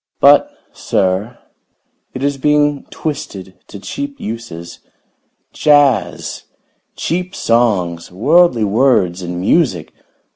[0.19, 1.37] But, sir,
[2.15, 4.79] it is being twisted to cheap uses.
[5.53, 6.45] Jazz!
[6.95, 8.11] Cheap songs!
[8.11, 9.93] Worldly words and music!